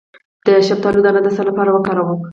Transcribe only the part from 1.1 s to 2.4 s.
د څه لپاره وکاروم؟